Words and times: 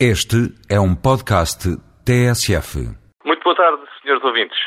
Este 0.00 0.50
é 0.68 0.74
um 0.80 0.92
podcast 0.92 1.70
TSF. 2.02 2.82
Muito 3.24 3.44
boa 3.44 3.54
tarde, 3.54 3.80
senhores 4.02 4.24
ouvintes. 4.24 4.58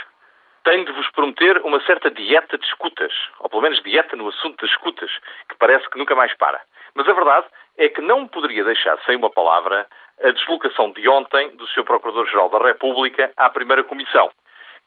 Tenho 0.63 0.85
de 0.85 0.93
vos 0.93 1.11
prometer 1.11 1.57
uma 1.65 1.83
certa 1.83 2.09
dieta 2.09 2.57
de 2.57 2.65
escutas, 2.65 3.11
ou 3.41 3.49
pelo 3.49 3.61
menos 3.61 3.83
dieta 3.83 4.15
no 4.15 4.29
assunto 4.29 4.61
das 4.61 4.71
escutas, 4.71 5.11
que 5.49 5.57
parece 5.59 5.89
que 5.89 5.99
nunca 5.99 6.15
mais 6.15 6.33
para. 6.37 6.61
Mas 6.95 7.09
a 7.09 7.13
verdade 7.13 7.45
é 7.77 7.89
que 7.89 7.99
não 7.99 8.25
poderia 8.25 8.63
deixar 8.63 8.97
sem 9.03 9.17
uma 9.17 9.29
palavra 9.29 9.85
a 10.23 10.31
deslocação 10.31 10.93
de 10.93 11.09
ontem 11.09 11.53
do 11.57 11.67
Sr. 11.67 11.83
Procurador-Geral 11.83 12.49
da 12.49 12.59
República 12.59 13.29
à 13.35 13.49
primeira 13.49 13.83
comissão. 13.83 14.31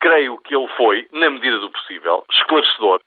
Creio 0.00 0.38
que 0.38 0.56
ele 0.56 0.68
foi, 0.68 1.06
na 1.12 1.28
medida 1.28 1.58
do 1.58 1.70
possível, 1.70 2.24
esclarecedor 2.30 3.02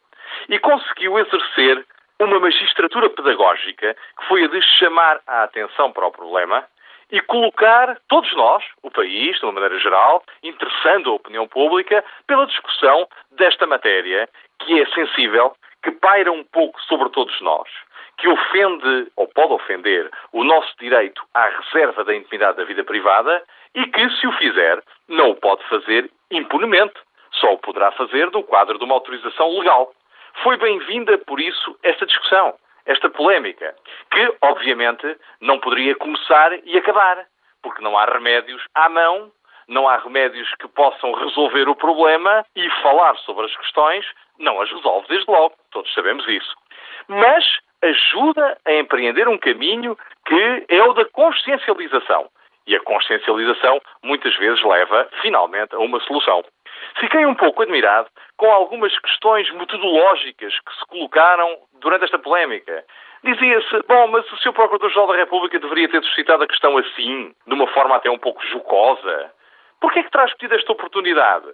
e 0.49 0.59
conseguiu 0.59 1.17
exercer 1.17 1.83
uma 2.19 2.39
magistratura 2.39 3.09
pedagógica 3.09 3.95
que 4.19 4.27
foi 4.27 4.43
a 4.43 4.47
de 4.47 4.61
chamar 4.77 5.19
a 5.25 5.43
atenção 5.43 5.91
para 5.91 6.05
o 6.05 6.11
problema 6.11 6.63
e 7.13 7.21
colocar 7.21 7.95
todos 8.09 8.33
nós, 8.35 8.63
o 8.81 8.89
país, 8.89 9.37
de 9.37 9.45
uma 9.45 9.51
maneira 9.51 9.77
geral, 9.77 10.23
interessando 10.41 11.11
a 11.11 11.13
opinião 11.13 11.47
pública 11.47 12.03
pela 12.25 12.47
discussão 12.47 13.07
desta 13.33 13.67
matéria 13.67 14.27
que 14.59 14.81
é 14.81 14.85
sensível, 14.87 15.55
que 15.83 15.91
paira 15.91 16.31
um 16.31 16.43
pouco 16.43 16.81
sobre 16.81 17.09
todos 17.11 17.39
nós, 17.41 17.69
que 18.17 18.27
ofende 18.27 19.11
ou 19.15 19.27
pode 19.27 19.53
ofender 19.53 20.09
o 20.31 20.43
nosso 20.43 20.73
direito 20.79 21.23
à 21.35 21.49
reserva 21.49 22.03
da 22.03 22.15
intimidade 22.15 22.57
da 22.57 22.63
vida 22.63 22.83
privada 22.83 23.43
e 23.75 23.85
que, 23.85 24.09
se 24.09 24.25
o 24.25 24.31
fizer, 24.31 24.81
não 25.07 25.31
o 25.31 25.35
pode 25.35 25.63
fazer 25.65 26.09
impunemente. 26.31 26.95
Só 27.33 27.53
o 27.53 27.59
poderá 27.59 27.91
fazer 27.91 28.31
no 28.31 28.41
quadro 28.41 28.79
de 28.79 28.85
uma 28.85 28.95
autorização 28.95 29.59
legal. 29.59 29.93
Foi 30.41 30.57
bem-vinda, 30.57 31.15
por 31.19 31.39
isso, 31.39 31.77
esta 31.83 32.07
discussão 32.07 32.55
esta 32.85 33.09
polémica, 33.09 33.75
que, 34.11 34.35
obviamente, 34.41 35.17
não 35.41 35.59
poderia 35.59 35.95
começar 35.95 36.53
e 36.65 36.77
acabar, 36.77 37.25
porque 37.61 37.81
não 37.81 37.97
há 37.97 38.05
remédios 38.05 38.63
à 38.75 38.89
mão, 38.89 39.31
não 39.67 39.87
há 39.87 39.97
remédios 39.97 40.53
que 40.55 40.67
possam 40.67 41.13
resolver 41.13 41.69
o 41.69 41.75
problema 41.75 42.45
e 42.55 42.69
falar 42.81 43.15
sobre 43.19 43.45
as 43.45 43.55
questões 43.55 44.05
não 44.39 44.61
as 44.61 44.69
resolve 44.71 45.07
desde 45.07 45.29
logo, 45.29 45.55
todos 45.71 45.93
sabemos 45.93 46.27
isso. 46.27 46.53
Mas 47.07 47.43
ajuda 47.81 48.57
a 48.65 48.73
empreender 48.73 49.27
um 49.27 49.37
caminho 49.37 49.97
que 50.25 50.65
é 50.69 50.83
o 50.83 50.93
da 50.93 51.05
consciencialização. 51.05 52.29
E 52.65 52.75
a 52.75 52.79
consciencialização 52.79 53.81
muitas 54.01 54.33
vezes 54.37 54.63
leva, 54.63 55.09
finalmente, 55.21 55.75
a 55.75 55.79
uma 55.79 55.99
solução. 56.01 56.43
Fiquei 56.99 57.25
um 57.25 57.35
pouco 57.35 57.61
admirado 57.61 58.07
com 58.37 58.49
algumas 58.49 58.97
questões 58.99 59.51
metodológicas 59.51 60.53
que 60.59 60.73
se 60.79 60.85
colocaram 60.87 61.57
durante 61.83 62.05
esta 62.05 62.17
polémica. 62.17 62.83
Dizia-se, 63.23 63.83
bom, 63.87 64.07
mas 64.07 64.29
o 64.31 64.37
Sr. 64.37 64.53
Procurador-Geral 64.53 65.07
da 65.07 65.15
República 65.15 65.59
deveria 65.59 65.89
ter 65.89 66.03
suscitado 66.03 66.43
a 66.43 66.47
questão 66.47 66.77
assim, 66.77 67.33
de 67.45 67.53
uma 67.53 67.67
forma 67.67 67.95
até 67.95 68.09
um 68.09 68.17
pouco 68.17 68.43
jocosa. 68.47 69.31
Por 69.79 69.91
que 69.91 69.99
é 69.99 70.03
que 70.03 70.11
terá 70.11 70.25
escolhido 70.25 70.55
esta 70.55 70.71
oportunidade? 70.71 71.47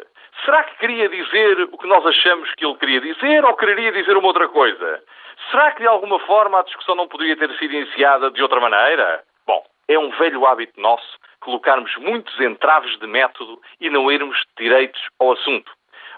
Será 0.45 0.63
que 0.63 0.77
queria 0.77 1.09
dizer 1.09 1.61
o 1.71 1.77
que 1.77 1.87
nós 1.87 2.05
achamos 2.05 2.49
que 2.55 2.65
ele 2.65 2.75
queria 2.75 3.01
dizer 3.01 3.43
ou 3.43 3.55
quereria 3.55 3.91
dizer 3.91 4.15
uma 4.15 4.27
outra 4.27 4.47
coisa? 4.47 5.03
Será 5.49 5.71
que 5.71 5.81
de 5.81 5.87
alguma 5.87 6.19
forma 6.19 6.59
a 6.59 6.63
discussão 6.63 6.95
não 6.95 7.07
poderia 7.07 7.35
ter 7.35 7.51
sido 7.57 7.73
iniciada 7.73 8.31
de 8.31 8.41
outra 8.41 8.59
maneira? 8.59 9.23
Bom, 9.45 9.63
é 9.87 9.97
um 9.97 10.11
velho 10.11 10.45
hábito 10.45 10.79
nosso 10.79 11.19
colocarmos 11.39 11.95
muitos 11.97 12.39
entraves 12.39 12.97
de 12.99 13.07
método 13.07 13.59
e 13.79 13.89
não 13.89 14.11
irmos 14.11 14.37
direitos 14.57 15.01
ao 15.19 15.33
assunto. 15.33 15.71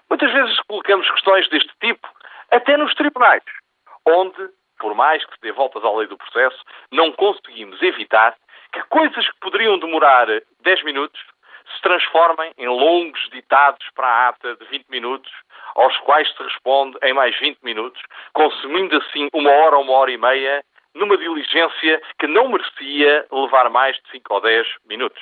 Muitas 0.09 0.31
vezes 0.33 0.59
colocamos 0.67 1.09
questões 1.11 1.47
deste 1.49 1.71
tipo 1.79 2.07
até 2.51 2.75
nos 2.75 2.93
tribunais, 2.95 3.43
onde, 4.07 4.49
por 4.79 4.95
mais 4.95 5.23
que 5.25 5.35
se 5.35 5.41
dê 5.41 5.51
voltas 5.51 5.83
à 5.83 5.91
lei 5.91 6.07
do 6.07 6.17
processo, 6.17 6.63
não 6.91 7.11
conseguimos 7.11 7.81
evitar 7.81 8.35
que 8.71 8.81
coisas 8.83 9.29
que 9.29 9.39
poderiam 9.39 9.77
demorar 9.77 10.27
10 10.61 10.83
minutos 10.83 11.21
se 11.75 11.81
transformem 11.81 12.51
em 12.57 12.67
longos 12.67 13.29
ditados 13.31 13.85
para 13.95 14.07
a 14.07 14.29
ata 14.29 14.55
de 14.55 14.65
20 14.65 14.87
minutos, 14.89 15.31
aos 15.75 15.97
quais 15.99 16.29
se 16.35 16.43
responde 16.43 16.97
em 17.03 17.13
mais 17.13 17.37
20 17.39 17.59
minutos, 17.63 18.01
consumindo 18.33 18.97
assim 18.97 19.29
uma 19.33 19.51
hora 19.51 19.77
ou 19.77 19.83
uma 19.83 19.93
hora 19.93 20.11
e 20.11 20.17
meia 20.17 20.63
numa 20.93 21.17
diligência 21.17 22.01
que 22.19 22.27
não 22.27 22.49
merecia 22.49 23.25
levar 23.31 23.69
mais 23.69 23.95
de 23.97 24.11
5 24.11 24.33
ou 24.33 24.41
10 24.41 24.67
minutos. 24.85 25.21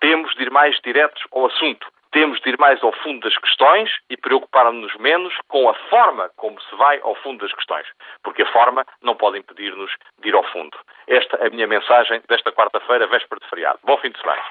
Temos 0.00 0.34
de 0.34 0.42
ir 0.42 0.50
mais 0.50 0.78
diretos 0.82 1.22
ao 1.30 1.46
assunto. 1.46 1.86
Temos 2.12 2.40
de 2.40 2.50
ir 2.50 2.58
mais 2.58 2.82
ao 2.82 2.92
fundo 2.92 3.20
das 3.20 3.36
questões 3.38 3.90
e 4.08 4.16
preocupar-nos 4.16 4.94
menos 4.96 5.32
com 5.48 5.68
a 5.68 5.74
forma 5.74 6.28
como 6.36 6.60
se 6.60 6.74
vai 6.74 6.98
ao 7.02 7.14
fundo 7.16 7.40
das 7.40 7.54
questões, 7.54 7.86
porque 8.22 8.42
a 8.42 8.52
forma 8.52 8.84
não 9.00 9.14
pode 9.14 9.38
impedir-nos 9.38 9.92
de 10.18 10.28
ir 10.28 10.34
ao 10.34 10.44
fundo. 10.50 10.76
Esta 11.06 11.36
é 11.36 11.46
a 11.46 11.50
minha 11.50 11.66
mensagem 11.66 12.20
desta 12.28 12.50
quarta-feira, 12.52 13.06
véspera 13.06 13.40
de 13.40 13.48
feriado. 13.48 13.78
Bom 13.84 13.96
fim 13.98 14.10
de 14.10 14.20
semana. 14.20 14.42